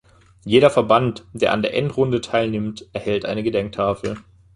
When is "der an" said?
1.31-1.61